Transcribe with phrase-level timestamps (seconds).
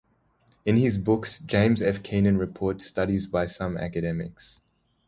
[0.65, 2.01] In his book, James F.
[2.01, 4.59] Keenan reports studies by some academics.